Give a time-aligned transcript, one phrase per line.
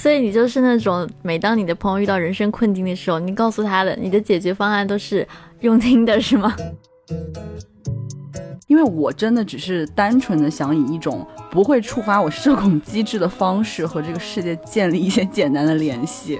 [0.00, 5.26] 所以你就是那种，每当你的朋友遇到人生困境的时候，你告诉他的，你的解决方案都是
[5.60, 6.54] 用听的，是吗？
[8.68, 16.38] 因为我真的只是单纯的想以一种不会触发我社恐机制的方式和这个世界建立一些简单的联系。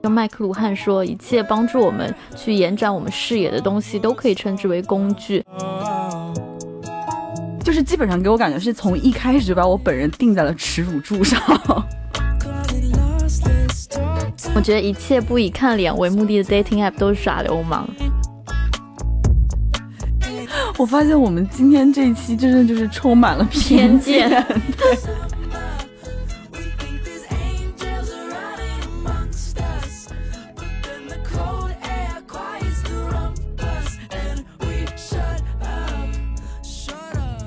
[0.00, 5.42] 跟麦克卢汉说，一切帮助我们去延展我们视野的东西，都可以称之为工具。
[7.74, 11.42] 就是基本上给我感觉是从一开始就把我本人定在了耻辱柱上。
[14.54, 17.90] 我觉得一切不以看脸为目的的 dating app 都是耍流氓。
[20.78, 24.30] 我发现我们今天这一期真的就是充满了偏见。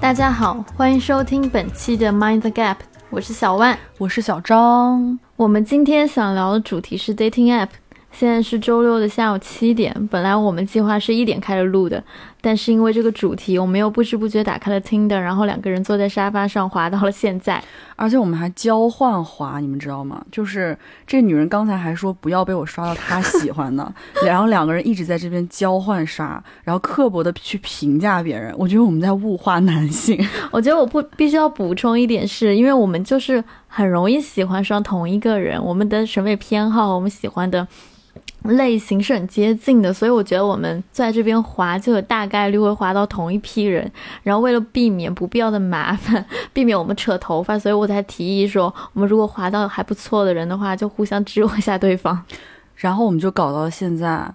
[0.07, 2.77] 大家好，欢迎收听本期的 Mind the Gap，
[3.09, 5.19] 我是小万，我是小张。
[5.35, 7.67] 我们今天想聊的主题是 dating app。
[8.19, 12.03] 现在是周六的下午七点，本来我们计划是一点开始录的，
[12.41, 17.63] 但是因为这个主题，我们又不知不觉打开了 Tinder，然后两个人坐在沙发上滑到了现在，
[17.95, 20.25] 而且我们还交换滑，你们知道吗？
[20.31, 23.93] 就是这女人刚才还说不要被我刷到她喜欢的，
[24.25, 30.19] 然后两个人一直在这边交换刷，然后刻薄的去评价别人，我觉得我们在物化男性。
[30.49, 37.67] 我觉得我不必须要补充一点，是因为我们就是很容易喜欢上同一个人，我们的审美偏好，我们喜欢的。
[38.43, 43.91] 类型是很接近的，所以我觉得我们在这边滑就有大概率会滑到同一批人。
[44.23, 52.23] 然后为了避免不必要的麻烦，避免我们扯头发，所以我才提议说，我们如果滑到还不错的人的话，就互相支援一下对方。
[52.75, 54.31] 然后我们就搞到现在，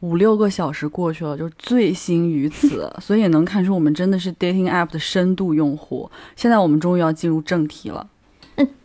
[0.00, 6.10] 五六个小时过去了，就醉心于此，所以也能看出我们真的是 dating app 的深度用户。
[6.36, 8.06] 现在我们终于要进入正题了。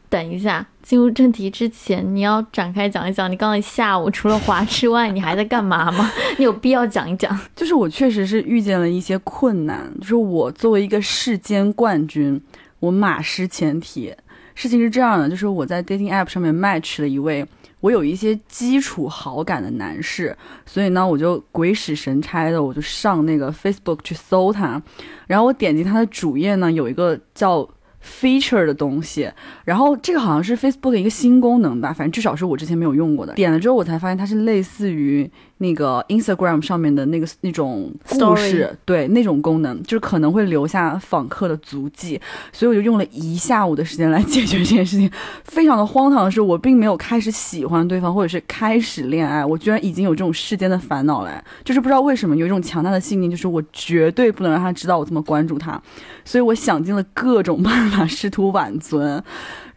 [0.10, 6.12] 等一下，进入正题之前，你要展开讲一讲，你刚才下午除了滑之外，你还在干嘛吗？
[6.40, 7.40] 你有必要讲一讲？
[7.56, 12.42] 就是我确实是遇见了一些困难，就是我作为一个世间冠军，
[12.80, 14.12] 我马失前蹄。
[14.56, 17.46] 事情是这样的，就是我在 dating app 上面 match 了一位
[17.80, 24.82] 我有一些基础好感的男士，所以呢，我就鬼使神差的，我就上那个 Facebook 去搜他，
[25.28, 27.70] 然后我点击他的主页呢，有一个叫。
[28.04, 29.32] Feature 的东西，
[29.66, 33.34] 然后这个好像是 Facebook 的一个新功能吧，反正至少是我之前没有用过的。
[33.34, 35.30] 点了之后，我才发现它是类似于。
[35.60, 42.20] 那个 Instagram 上面的那个那种故事，对那种功能，就是可能会留下访客的足迹，
[42.52, 45.10] 所以我就用了一下午的时间来解决这件事情。
[45.44, 55.82] 非常的荒唐的是，我并没有开始喜欢对方，或者是开始恋爱，我居然已经有这种世间的烦恼了，就是不知道为什么有一种强大的信念，就是我绝对不能让他知道我这么关注他，
[56.24, 59.22] 所以我想尽了各种办法试图挽尊。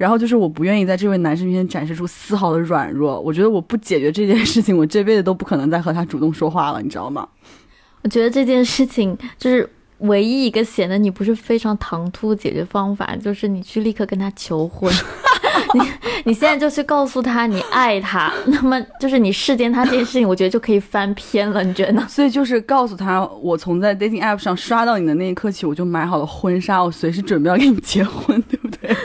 [0.03, 7.29] 然后就是我不愿意在这位男生面前展示出丝毫的软弱，我觉得我不解决这件事情，我这辈子都不可能再和他主动说话了，你知道吗？
[8.03, 14.93] 我觉得这件事情就是唯一一个显得你不是非常唐突的解决方法，就是你去立刻跟他求婚，
[15.75, 15.81] 你
[16.25, 22.05] 你现在就去告诉他你爱他，那么就是你世间他这件事情，我觉得就可以翻篇了，你觉得呢？
[22.11, 28.97] 所以就是告诉他，我从在 dating app 上刷到你的那一刻起，我就买好了婚纱，我随时准备要跟你结婚，对不对？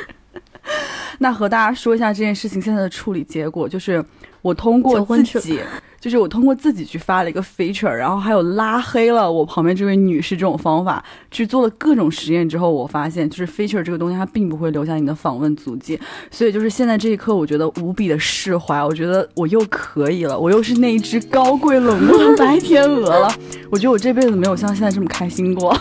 [1.28, 4.02] 那和大家说一下这件事情现在的处理结果，就是
[4.42, 5.60] 我通过自己，
[6.00, 16.00] 就是我通过自己去发了一个 feature，然后还有拉黑了我旁边这位女士这种方法去做了各种实验之后，我发现就是 feature 这个东西它并不会留下你的访问足迹，
[16.32, 23.30] 所以就是现在这一刻，我觉得无比的释怀，我觉得我又可以了，我又是那一只高贵冷漠的白天鹅了，
[23.70, 25.78] 我觉得我这辈子没有像现在这么开心过。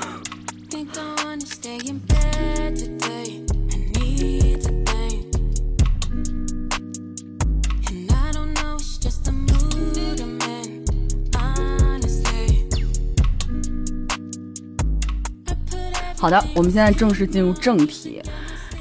[16.26, 18.20] 好的，我们现在正式进入正题。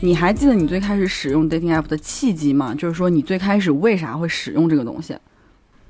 [0.01, 2.73] 你还记得你最开始使用 dating app 的契机吗？
[2.73, 5.15] 就是说你最开始为啥会使用这个东西？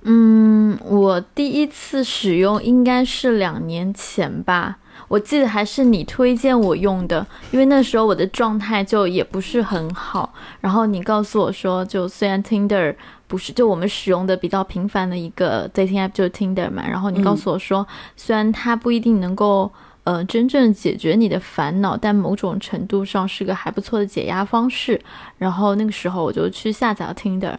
[0.02, 4.80] 嗯，我第一次使用应该是两年前吧。
[5.08, 10.34] 我记得还是你推荐我用的，因为那时候我的状态就也不是很好。
[10.60, 12.94] 然后你告诉我说，就虽然 Tinder
[13.28, 17.88] 不是就我们使用的比较频繁的一个 dating app 就是 Tinder 嘛，然后你告诉我说，
[18.18, 19.72] 虽然它不一定能够。
[20.06, 25.00] 呃，真正解决你的烦恼，但某种程度上是个还不错的解压方式。
[25.38, 27.56] 然后那个时候我就去下载了 Tinder。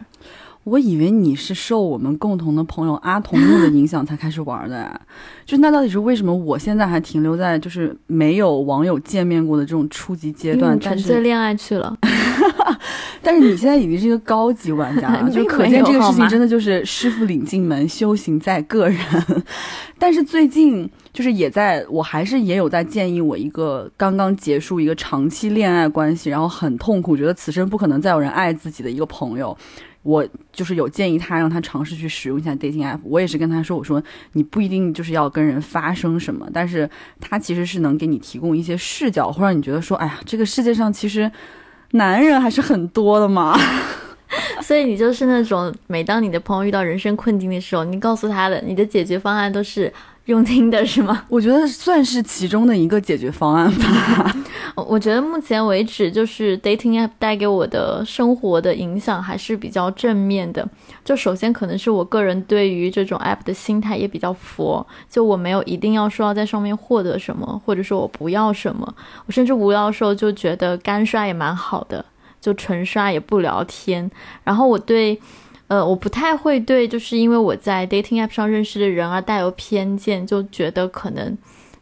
[0.63, 4.99] 我以为你是受我们共同的朋友阿童木的影响才开始玩的，
[5.45, 6.35] 就那到底是为什么？
[6.35, 11.97] 我现在还停留在就是没有网友见面过的这种初级阶段，沉醉恋爱去了。
[13.23, 18.99] 但是你现在已经是一个高级玩家了， 就可见这个事情真的就是师傅领进门，修行在个人。
[19.97, 29.57] 但是最近就是也在我还是也有在建议我一个刚刚结束一个长期恋爱关系，然后很痛苦，觉得此生不可能再有人爱自己的一个朋友。
[30.03, 30.23] 我
[30.53, 32.99] 就是有建议他，让他尝试去使用一下 dating app。
[33.03, 33.99] 我也是跟他说，我说
[34.33, 36.87] 你不一定就是要跟人发生什么，但是
[37.19, 41.31] 他其实是能给你提供一些视角，会让你觉得说，哎呀，这个世界上其实
[41.93, 43.57] 男人还是很多的嘛。
[44.61, 49.91] 所以你就是那种，每当你的朋友遇到人生困境的时候，你告诉他的，你的解决方案都是。
[50.27, 51.23] 用听的是吗？
[51.27, 54.35] 我觉得算是其中的一个解决方案吧。
[54.75, 60.67] 我觉得目前为止，就是 dating app 带给我的生活的影响还是比较正面的。
[61.03, 68.93] 就首先可能是我个人对于这种 app 的心态也比较佛，就我没有一定要说要在上面获得什么，或者说我不要什么。
[69.25, 72.05] 我甚至无聊的时候就觉得干刷也蛮好的，
[72.39, 74.11] 就纯刷也不聊天。
[74.43, 75.19] 然后我对。
[75.67, 81.37] 呃，我不太会对，就是因为我在 dating app 上认识的人而带有偏见，就觉得可能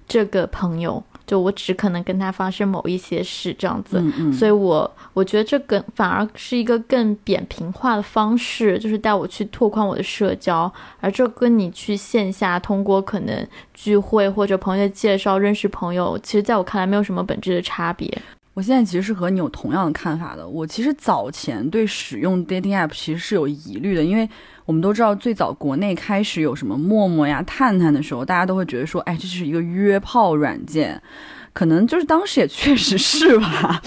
[0.07, 18.21] 这个朋友就我只可能跟他发生某一些事这样子，所以我我觉得这个反而是一个更扁平化的方式，就是带我去拓宽我的社交，而这跟你去线下通过可能聚会或者朋友介绍认识朋友，其实在我看来没有什么本质的差别。
[18.55, 20.47] 我现在其实是和你有同样的看法的。
[20.47, 24.27] 我其实早前对使用 dating app 其实是有疑虑的，因为
[24.65, 31.01] 我们都知道最早国内开始有什么陌陌呀、探探的时候，大家都会觉得说，哎，这是一个约炮软件，
[31.51, 33.81] 可能就是当时也确实是吧。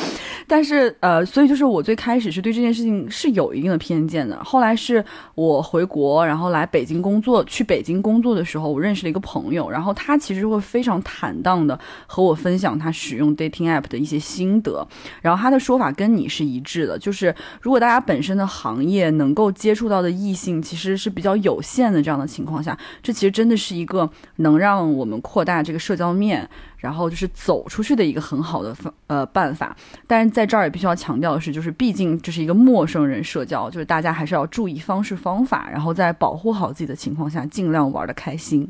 [0.49, 4.43] 但是，呃，所以就是我最开始是对这件事情是有一定的偏见的。
[4.43, 5.05] 后来是
[5.35, 14.87] 我回国，然后来北京工作，去北京工作的时候，我认识了一个朋友，然后他其实会非常坦荡的和我分享他使用 dating app 的一些心得。
[15.21, 26.49] 然后他的说法跟你是一致的，就是如果大家本身的行业能够接触到的异性其实是比较有限的这样的情况下，这其实真的是一个能让我们扩大这个社交面。
[26.79, 29.77] 然后就是走出去的一个很好的方呃办法，
[30.07, 38.69] 但是在这儿也必须要强调的是，就是毕竟这是一个陌生人社交，就是大家还是要注意方式方法，然后在保护好自己的情况下，尽量玩的开心。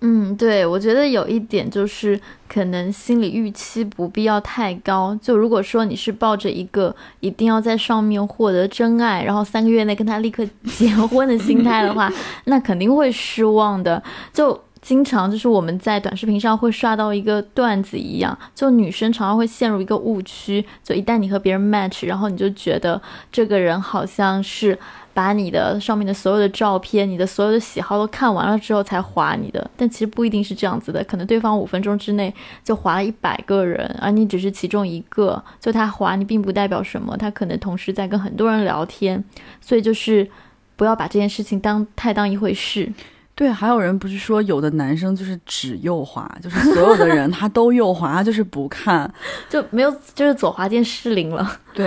[0.00, 5.18] 嗯，对，我觉得有一点就是可能心理预期不必要太高。
[5.22, 12.12] 就如果说你是抱着一个一定要在上面获得真爱，然后三个月内跟他立刻结婚的心态的话，
[12.44, 14.02] 那肯定会失望的。
[14.34, 14.60] 就。
[14.86, 23.02] 经常就是我们在短视频上会刷到一个段子一样，就女生常常会陷入一个误区，就一旦你和别人 match，然后你就觉得
[23.32, 24.78] 这个人好像是
[25.12, 32.32] 把你的上面的所有的照片、你的所有的喜好都看完了之后才划你的，但其实不一定是这样子的，可能对方五分钟之内
[32.62, 39.24] 就划了一百个人，而你只是其中一个，就他划你并不代表什么，他可能同时在跟很多人聊天，
[39.60, 40.30] 所以就是
[40.76, 42.92] 不要把这件事情当太当一回事。
[43.36, 49.08] 对，还有人不是说有的男生就是只右滑，就是所有的人他都右滑，他就是不看，
[49.48, 51.48] 就没有就是左滑键失灵了。
[51.72, 51.86] 对，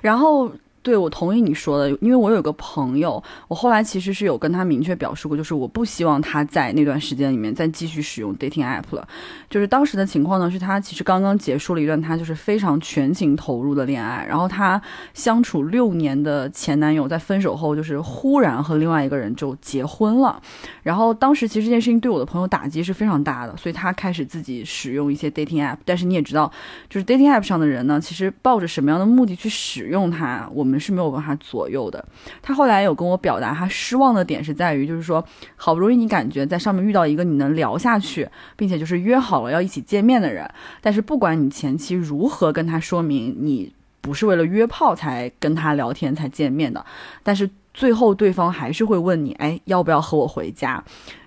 [0.00, 0.50] 然后。
[0.84, 9.08] 对，我同意你说的，因为我有个朋友，我后来其实是有跟他明确表示过，就是我不希望他在那段时间里面再继续使用 dating app 了。
[9.48, 14.78] 就是当时的情况呢，是他其实刚刚结束了一段他就是非常全情投入的恋爱，然后他
[15.14, 20.38] 相处六年的前男友在分手后，就是忽然和另外一个人就结婚了。
[20.82, 25.78] 然后当时其实这件事情对我的朋友打击是非常大的，所以他开始自己使用一些 dating app。
[25.86, 26.52] 但是你也知道，
[26.90, 30.73] 就是 dating app 上的人呢，其实抱着什么样的目的去使用它，我们。
[30.78, 32.04] 是没有办法左右的。
[32.42, 35.24] 他后来有跟我表达，他失望的点是在于，就是说，
[35.56, 40.48] 好不容易你感觉在上面遇到一个你能聊下去，并且就是约好了要一起见面的人，
[40.80, 46.84] 但是不管你前期如何跟他说明你不是为了约炮才跟他聊天才见面的，
[47.22, 50.82] 但是最后对方还是会问你，哎，要不要和我回家？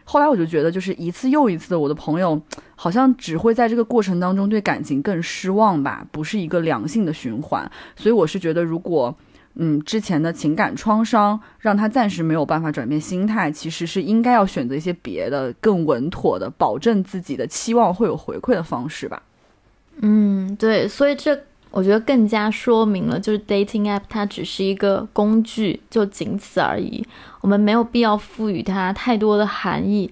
[0.09, 2.41] 后来我就觉得，就是一次又一次的，我的朋友
[2.77, 7.69] 好像只会在这个过程当中对感情更失望吧，不是一个良性的循环。
[7.97, 9.13] 所以我是觉得，如果
[9.59, 19.21] 嗯，之前的情感创伤让他暂时没有办法转变心态，其实是应该要选择一些别的更稳妥的，保证自己的期望会有回馈的方式吧。
[20.01, 21.37] 嗯，对，所以这
[21.71, 27.03] 我觉得更加说明了，就是 dating app 它只是一个工具，就仅此而已，
[27.41, 30.11] 我们没有必要赋予它太多的含义。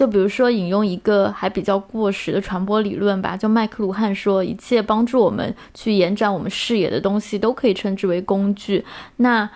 [0.00, 8.82] 就比如说引用一个还比较过时的传播理论吧，就麦克卢汉说，一切帮助我们去延展我们视野的东西都可以称之为工具。
[9.16, 9.46] 那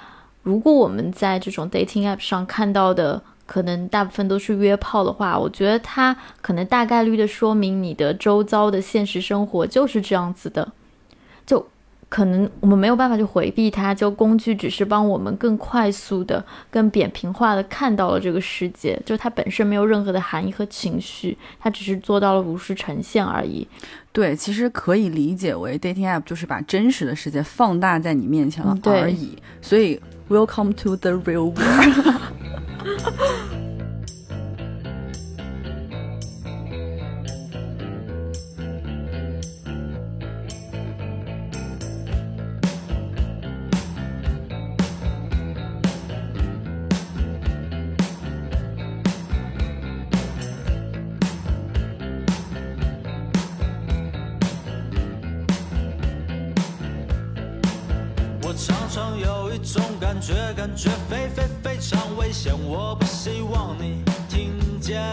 [0.42, 10.72] 如果我们在这种 dating app 上看到的，可能大部分都是约炮的话，我觉得它可能大概率的说明你的周遭的现实生活就是这样子的。
[11.46, 11.66] 就。
[12.14, 23.66] 可能我们没有办法去回避它，就工具只是帮我们更快速的、更扁平化的看到了这个世界，就它本身没有任何的含义和情绪，它只是做到了如实呈现而已。
[24.12, 29.36] 对，其实可以理解为 dating app 就是把真实的世界放大在你面前了而已。
[29.60, 32.14] 所以，welcome to the real world。
[60.14, 65.12] 感觉感觉非非非常危险，我不希望你听见。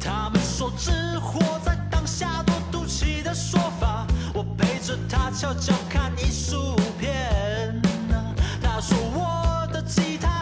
[0.00, 7.78] 他们说只活在当下多赌气的说法，我陪着他悄悄看艺术片。
[8.62, 10.39] 他说我的吉他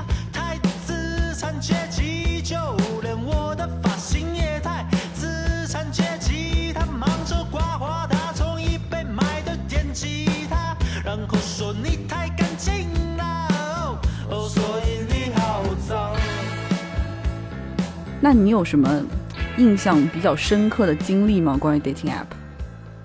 [18.20, 19.02] 那你有什么
[19.56, 21.56] 印象比较深刻的经历吗？
[21.58, 22.26] 关于 dating app？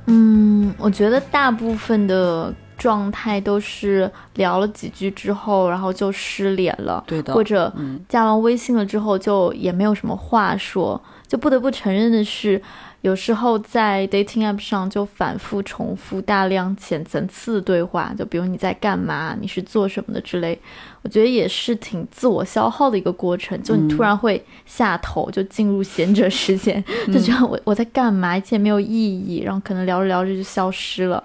[0.08, 7.74] 嗯，我觉得大部分的状态都是聊了几句之后，然后就失联了，对的，或者
[8.10, 11.02] 加完微信了之后就也没有什么话说。
[11.26, 12.62] 就不得不承认的是。
[13.02, 20.58] 有时候在 dating app 上就反复重复大量浅层次的对话，就比如你在干嘛，你是做什么的之类，
[21.02, 23.62] 我觉得也是挺自我消耗的一个过程。
[23.62, 31.22] 就你突然会下头，就进入闲者时间，就觉得我我在干嘛，一切没有意义，然后可能聊着聊着就消失了。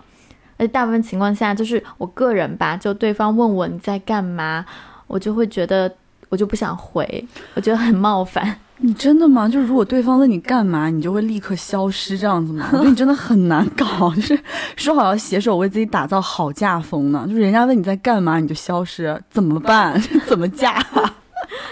[0.59, 4.65] 而且大部分情况下，就是我个人吧，就对方问我你在干嘛，
[5.07, 5.91] 我就会觉得
[6.29, 7.25] 我就不想回，
[7.55, 8.55] 我觉得很冒犯。
[8.81, 9.49] 你真的吗？
[9.49, 12.69] 就是如果对方问你干嘛，你就会立刻消失这样子吗？
[12.73, 14.39] 我觉得你真的很难搞， 就是
[14.77, 20.01] 说好要携手为自己打造好嫁风呢，就是人家问你在干嘛，你就消失，怎么办？
[20.27, 20.85] 怎么嫁？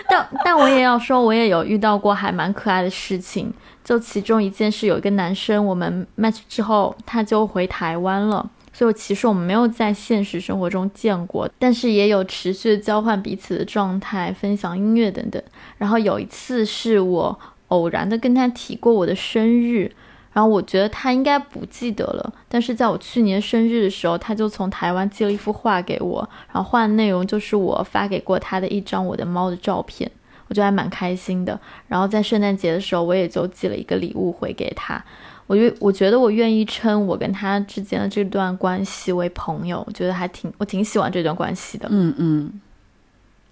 [0.09, 3.53] 但但我也要说，我也有遇到过还蛮可爱的事情。
[3.85, 8.45] 就其中一件事，有一个男生，我们 match 之后，他就回台湾了。
[8.77, 15.43] 所以其实我们没有在现实生活中见过，但是也有持续交换彼此的状态，分享音乐等等。
[15.79, 19.91] 然后有一次是我偶然的跟他提过我的生日，
[20.35, 22.35] 然后我觉得他应该不记得了。
[22.51, 30.11] 但是在我去年生日的时候，他就从台湾寄了一幅画给我，然后画的内容就是我发给过他的一张我的猫的照片，
[30.49, 31.59] 我觉得还蛮开心的。
[31.89, 35.03] 然后在圣诞节的时候，我也就寄了一个礼物回给他。
[35.47, 41.87] 我觉我觉得我愿意称我跟他之间的这段关系为朋友，我觉得还挺我挺喜欢这段关系的。
[41.91, 42.61] 嗯嗯，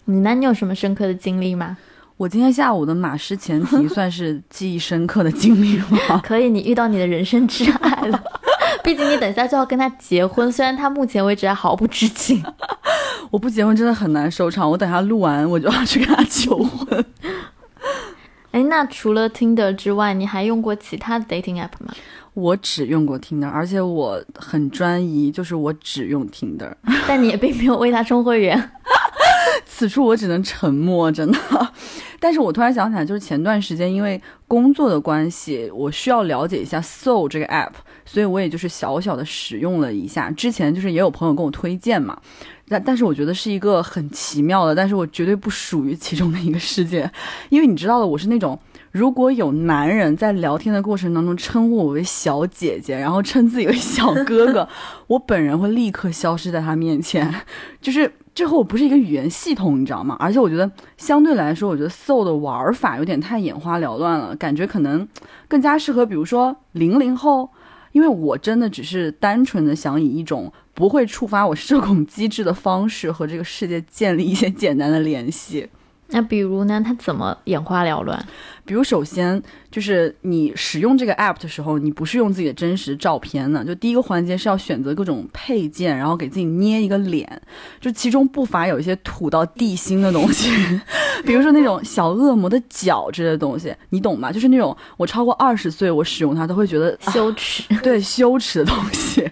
[0.07, 1.77] 你那你有什么深刻的经历吗？
[2.17, 5.77] 我今天下午的马失前蹄 算是记忆深刻的经历
[6.09, 6.21] 吗？
[6.23, 8.23] 可以，你遇到你的人生挚爱了。
[8.85, 12.43] 毕竟你等下就要跟他结婚，虽然他目前为止还毫不知情。
[13.31, 17.05] 我不结婚真的很难收场，我等下录完我就要去跟他求婚。
[18.65, 21.95] 哎，那除了 Tinder 之外，你还用过其他的 dating app 吗？
[22.35, 26.73] 我只用过 Tinder，而且我很专一，就是我只用 Tinder。
[27.07, 28.71] 但你也并没有为他充会员。
[29.67, 31.39] 此处我只能沉默，真的。
[32.19, 37.73] 但是我突然想起来，就是前段时间因为工作的关系，我需要了解一下 Soul 这个 app，
[38.05, 40.31] 所以我也就是小小的使用了一下。
[40.31, 42.19] 之前就是也有朋友跟我推荐嘛。
[42.69, 47.11] 但但是我觉得是一个很奇妙的，但是我绝对不属于其中的一个世界，
[47.51, 48.59] 因为你知道的，我是那种
[48.91, 54.69] 如果有男人在聊天的过程当中称呼我为小姐姐，然后称自己为小哥哥，
[55.09, 57.33] 我本人会立刻消失在他面前，
[57.81, 60.17] 就是这和我不是一个语言系统，你知道吗？
[60.19, 65.07] 而且我觉得相对来说，我觉得 so 的玩法有点太眼花缭乱了，感觉可能
[65.49, 67.51] 更加适合比如说零零后，
[67.95, 70.53] 因为我真的只是单纯的想以一种。
[70.75, 75.69] 不会触发我社恐机制的方式和这个世界建立一些简单的联系。
[76.09, 76.83] 那比如呢？
[76.85, 78.27] 他怎么眼花缭乱？
[78.65, 79.43] 比如首先。
[79.75, 83.65] 就是你使用这个 app 的时候，你不是用自己的真实照片呢。
[83.65, 87.43] 就第一个环节是要选择各种配件，然后给自己捏一个脸，
[87.81, 90.49] 就其中不乏有一些土到地心的东西，
[91.27, 94.31] 比如说那种小恶魔的脚之类的东西，你懂吗？
[94.31, 99.29] 就是那种我超过二十岁我使用它都会觉得羞耻，对羞耻的东西。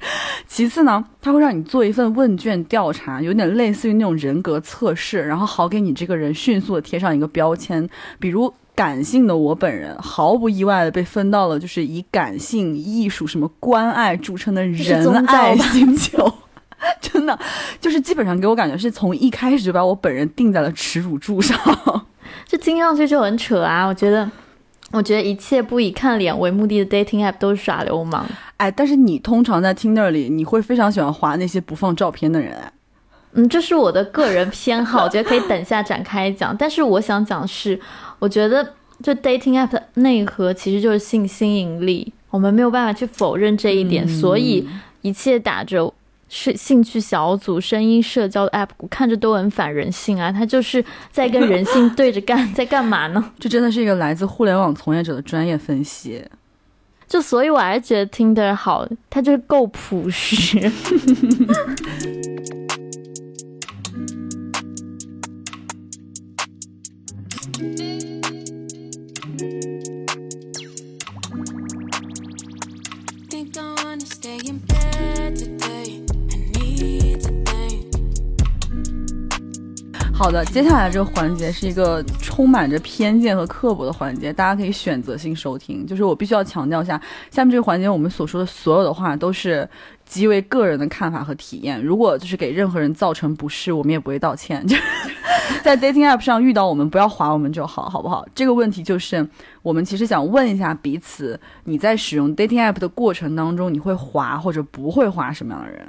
[0.48, 8.52] 其次呢，它会让你做一份问卷调查，有点类似于那种人格测试，然后好给你这个人迅速的贴上一个标签，比如。
[8.82, 16.34] 感性的我本人毫不意外的被分到了就是以感性、艺术、什么关爱著称的仁爱星球。
[17.00, 17.38] 真的，
[17.80, 21.56] 就是基本上给我感觉是从一开始就把我本人定在了耻辱柱上。
[22.44, 23.86] 这听上去就很扯啊！
[23.86, 24.28] 我觉得，
[24.90, 28.26] 我觉得一切不以看脸为目的的 dating app 都是耍流氓。
[28.56, 32.52] 哎，但是你通常在 Tinder 里，你会非常喜欢划那些不放照片的人。
[32.54, 32.72] 哎，
[33.34, 36.56] 嗯，这是我的个人偏好，我觉得可以等下展开讲。
[36.56, 37.78] 但是我想讲是，
[38.18, 38.66] 我觉得
[39.02, 44.68] 就 dating app 的内核其实就是性吸引力，我们没有办法去否认这一点，所以
[45.00, 45.92] 一切打着。
[46.34, 50.32] 是兴趣小组、声音社交的 app，看着都很反人性啊！
[50.32, 53.22] 它就是在跟人性对着干，在干嘛呢？
[53.38, 56.24] 这真的是一个来自互联网从业者的专业分析。
[57.06, 60.58] 就所以我还是觉得 Tinder 好，它就是够朴实。
[80.22, 85.84] 好的，接下来这个环节是一个充满着偏见和刻薄的环节，大家可以选择性收听。
[85.84, 86.92] 就是我必须要强调一下，
[87.28, 89.68] 下面这个环节我们所说的所有的话都是
[90.06, 91.82] 极为个人的看法和体验。
[91.82, 94.64] 如果就是给任何人造成不适，我们也不会道歉。
[94.64, 94.76] 就
[95.64, 98.24] 在 dating app 上遇到我们，不要划我们就好，好不好？
[98.32, 99.28] 这个问题就是
[99.62, 105.88] 我们其实想问一下彼此：你在使用 dating app 的过程当中，你会划或者不会划什么样的人？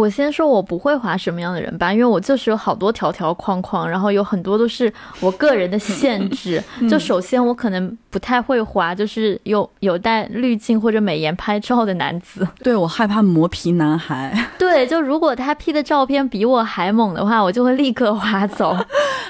[0.00, 6.60] 我先说，我不会划什么样的人吧，因为我就是有好多条条框框，然后有很多都是我个人的限 制。
[6.90, 12.46] 就首先，我可能不太会划，就是有有带滤镜或者美颜拍照的男子。
[12.64, 14.36] 对我害怕磨皮男孩。
[14.58, 18.76] 对，就如果他 P 的照片比我还猛的话，我就会立刻划走。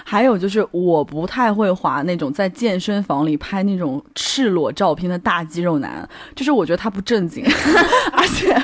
[0.02, 7.44] 还有就是，我不太会划那种在健身房里拍那种赤裸照片的大肌肉男，就是我觉得他不正经，
[8.12, 8.54] 而且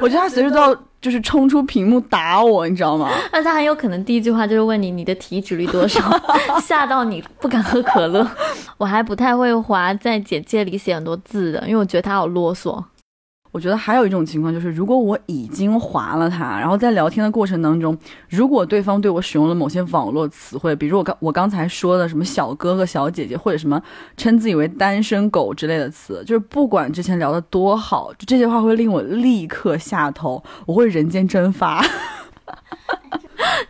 [0.00, 0.76] 我觉得他随时都要。
[1.00, 3.08] 就是冲出屏幕打我，你知道吗？
[3.32, 6.00] 那他很有可能第一句话就是问你你的体脂率多少，
[6.60, 8.28] 吓到你不敢喝可乐。
[8.76, 12.82] 我还不太会划在简介里写很多字的，因为我觉得他好啰嗦。
[13.50, 17.96] 我觉得还有一种情况就是，如果我已经划了他，然后在聊天的过程当中，
[18.28, 23.82] 如果对方对我使用了某些网络词汇，比如我刚我刚才说的什么小哥哥、小姐姐，或者什么
[24.16, 31.84] 称自己为单身狗之类的词，就是不管之前聊的多好，就这些话会令我立刻下头，我会人间蒸发。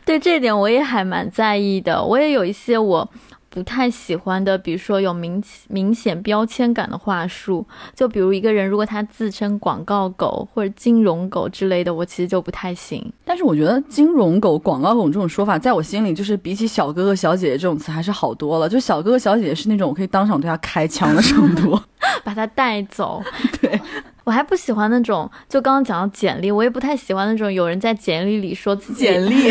[0.05, 3.09] 对这点我也还蛮在意的，我也有一些我。
[3.51, 13.13] 不太喜欢的，比如说有明明显标签感的话术，就比如一个人如果他自称广告狗或者金融狗之类的，我其实就不太行。
[13.25, 18.69] 但是我觉得金融狗、广告狗这种说法，在我心里就是比起小哥哥、小姐姐这种词还是好多了。
[18.69, 21.81] 就小哥哥、小姐姐是那种我可以当场对他开枪的程度，
[22.23, 23.23] 把他带走。
[23.61, 23.81] 对。
[24.29, 29.51] 我还不喜欢那种，就刚刚讲到简历，我也不太喜欢那种有人在简历里说自己简历，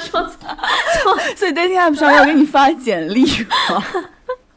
[0.00, 0.48] 说错
[1.36, 3.22] 所以 dating app 上要给你发简历
[3.68, 3.84] 吗？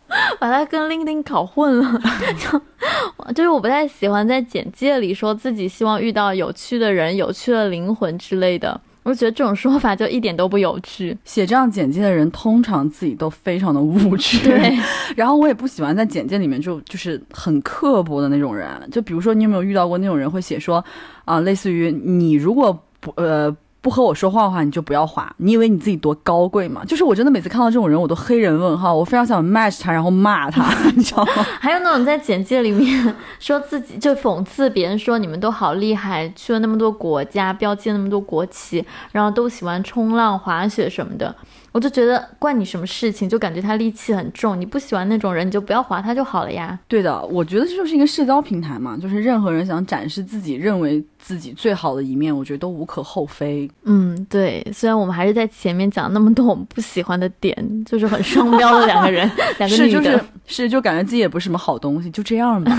[0.40, 2.02] 把它跟 LinkedIn 搞混了，
[2.40, 8.80] 就就是我不太喜欢在简介里说自己希望遇到有趣的人、有趣的灵魂之类的。
[9.06, 11.16] 我觉得这种说法就一点都不有趣。
[11.24, 14.40] 写这样简介的人，通常自己都非常的无趣。
[14.50, 14.76] 对，
[15.16, 18.68] 然后我也不喜欢在简介里面就就是很刻薄的那种人。
[18.92, 20.84] 就比如说，你有没有遇到过那种人会写说，
[21.24, 23.56] 啊，类似于你如果不呃。
[23.86, 25.32] 不和我说话的话，你就不要滑。
[25.38, 26.82] 你以为你自己多高贵吗？
[26.88, 28.92] 就是我真的每次看到这种人，我都黑人问号。
[28.92, 31.32] 我非常想 match 他，然后骂他， 你知道吗？
[31.60, 41.36] 还有那种在简介里面说自己就讽刺别人说你们都好厉害，去了那么多国家，标记那么多国旗，然后都喜欢冲浪、滑雪什么的。
[41.76, 44.58] 我就觉得怪你什么事情，就感觉他戾气很重。
[44.58, 46.80] 你不喜欢那种人，你就不要划他就好了呀。
[46.88, 53.70] 对的，我觉得这就是一个社交平台嘛，就是任何人想展示自己认为自己最好的一面，我觉得都无可厚非。
[53.84, 54.66] 嗯，对。
[54.74, 62.72] 虽然我们还是在前面讲那么多我们不喜欢的点，就是很双标的两个人， 两个女的，是是就感觉自己也不是什么好东西，就这样吧。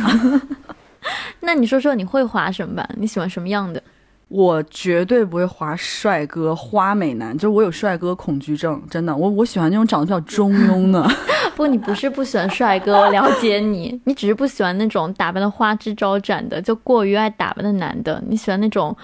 [1.41, 2.89] 那你说说你会划什么吧？
[2.97, 3.83] 你喜欢什么样的？
[4.29, 9.15] 我绝对不会划帅哥、花美男，就是我有帅哥恐惧症，真的。
[9.17, 11.09] 我我喜欢那种长得比较中庸的。
[11.55, 18.23] 不，你不是不喜欢帅哥，我了解你， 你只是不喜欢那种打扮的花枝招展的，就过于爱打扮的男的。
[18.29, 18.95] 你喜欢那种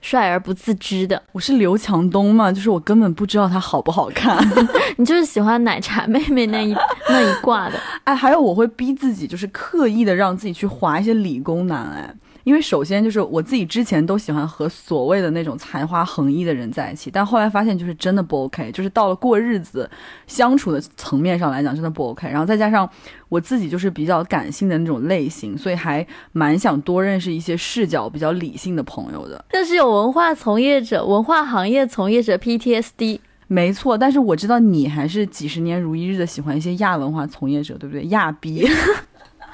[0.00, 1.20] 帅而不自知的。
[1.32, 4.38] 我是刘强东嘛，就是我根本不知道他好不好看。
[4.96, 6.72] 你就是喜欢奶茶妹妹那一
[7.10, 7.74] 那一挂的。
[8.04, 12.14] 哎，还有我会逼自己，就是刻意的让自己去划一些理工男，哎。
[12.48, 19.88] 因为首先就是我自己之前都喜欢和所谓的那种才华横溢的人在一起，但后来发现就是真的不 OK，就是到了过日子
[20.26, 22.26] 相处的层面上来讲真的不 OK。
[22.26, 22.88] 然后再加上
[23.28, 29.44] 我自己就是比较感性的那种类型，所以还蛮想多认识一些视角比较理性的朋友的。
[29.50, 33.20] 但是有文化从业者、文化行业从业者 PTSD。
[33.46, 38.06] 没错，但是我知道你还是几十年如一日的喜欢一些亚文化从业者，对不对？
[38.06, 38.66] 亚逼。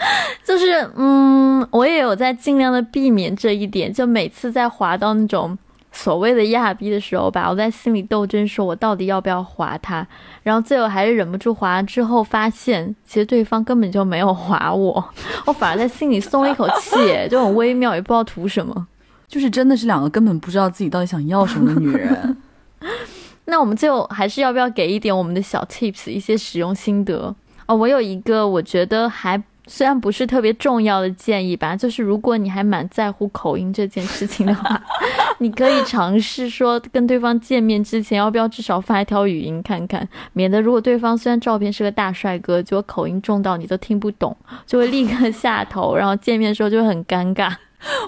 [0.44, 3.92] 就是，嗯，我也有在尽量的避免这一点。
[3.92, 5.56] 就每次在滑到那种
[5.92, 10.06] 所谓的亚逼的时候吧，我在心里斗争，说我到底要不要滑他。
[10.42, 15.04] 然后最后还是忍不住滑，之后发现其实对方根本就没有滑我，
[15.46, 16.96] 我反而在心里松了一口气，
[17.30, 18.86] 就很微妙，也不知道图什么。
[19.26, 22.36] 就是真的是两个根本不知道自己到底想要什么的女人。
[23.46, 27.34] 那我们最后还是要不要给一点我们的小 tips，一些使用心得
[27.66, 27.74] 哦？
[27.74, 34.80] 我有一个我觉得还虽然不是特别重要的建议吧，就是如果你还蛮在乎口音这件事情的话，
[35.38, 47.52] 你可以尝试说跟对方见面之前，要不要至少发一条语音看看，免得如果对方虽然照片是个大帅哥，结果口音重到你都听不懂，就会立刻下头，然后见面的时候就会很尴尬。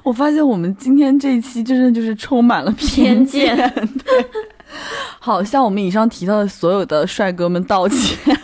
[0.03, 4.27] 我发现我们今天这一期真的就是充满了偏见，对。
[5.21, 8.39] 好，像我们以上提到的所有的帅哥们道歉。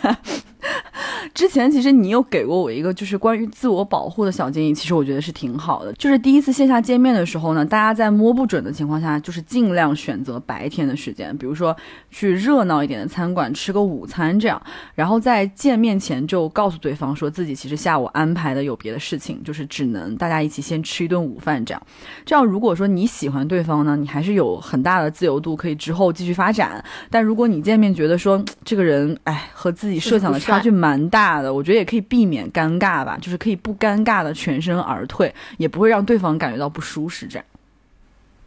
[1.33, 5.93] 之前其实你有给过我一个就是关于自我保护的小建议，其实我觉得是挺好的。
[5.93, 11.75] 就是第一次线下见面的时候呢，大家在摸不准的情况下，就是尽量选择白天的时间，比如说
[12.09, 14.61] 去热闹一点的餐馆吃个午餐这样。
[14.95, 21.81] 然后在见面前就告诉对方说自己其实下午安排的有别的事情，就是只能大家一起先吃一顿午饭这样。
[22.25, 26.83] 这样如果说你喜欢对方呢，你还是有很大的自由度可以之后继续发展。
[27.09, 31.41] 但如果你见面觉得说这个人哎和自己设想的差距蛮大。
[31.41, 37.27] 的，我觉得也可以避免尴尬吧，就是可以不尴尬的全身而退，也不会让对方感觉到不舒适。
[37.27, 37.45] 这样，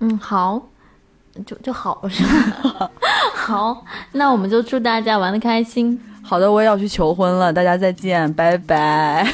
[0.00, 0.61] 嗯，好，
[1.46, 2.90] 就就好是吧？
[3.35, 5.98] 好，那我们就祝大家玩的开心。
[6.22, 9.33] 好的，我也要去求婚了，大家再见，拜拜。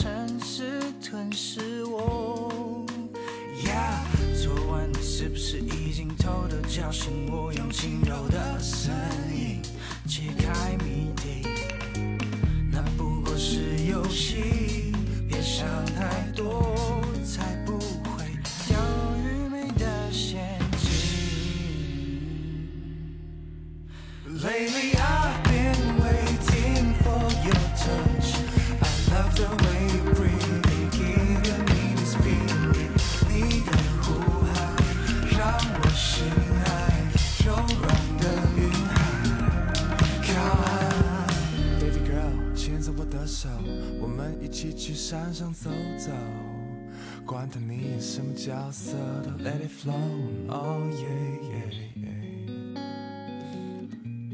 [0.00, 2.86] 城市吞噬我
[3.66, 4.02] 呀，
[4.42, 8.90] 昨晚你是不是已经偷偷叫醒我，用轻柔的声
[9.30, 9.60] 音
[10.06, 11.46] 解开谜底？
[12.72, 14.49] 那不过是游戏。
[44.50, 46.10] 一起去山上走走，
[47.24, 49.92] 管他你演什么角色，都 let it flow。
[50.48, 52.76] Oh yeah yeah yeah。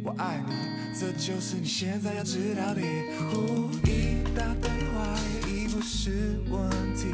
[0.03, 0.55] 我爱你，
[0.99, 2.81] 这就是你现在要知道的。
[2.81, 5.19] 无意打断怀
[5.51, 7.09] 已不是问题，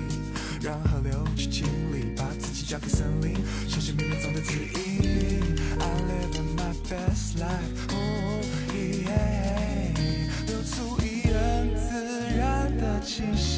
[0.62, 3.34] 让河流去清理，把自己交给森林，
[3.68, 4.70] 相信冥冥中的指引。
[5.80, 7.91] I live my best life。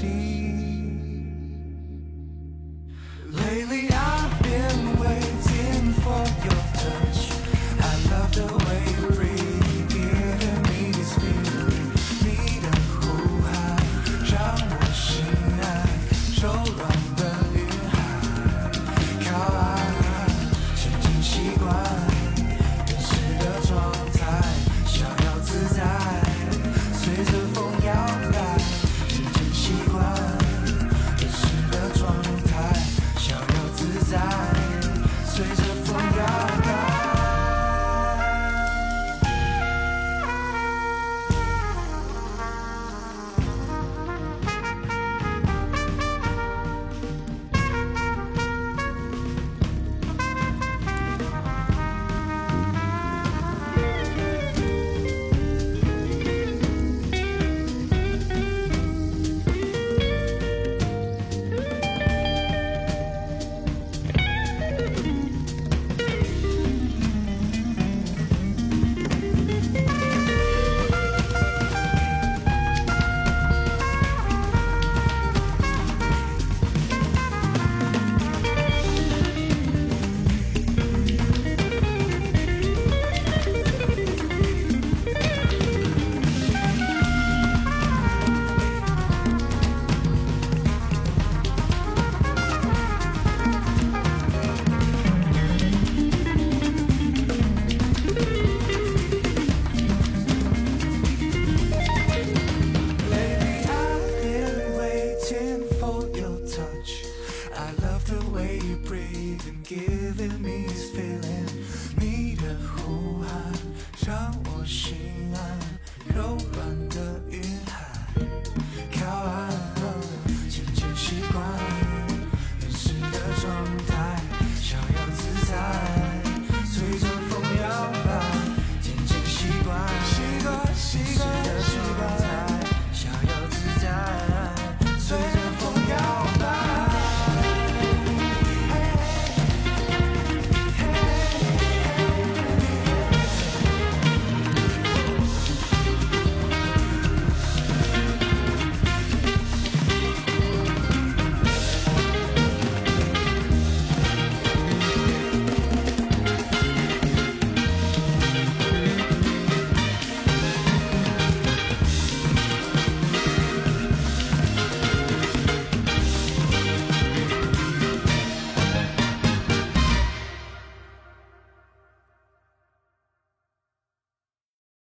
[0.04, 0.33] see